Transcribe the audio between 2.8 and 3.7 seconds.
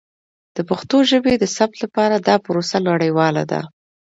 نړیواله ده.